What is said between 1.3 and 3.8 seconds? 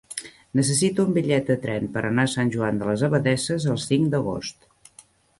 de tren per anar a Sant Joan de les Abadesses el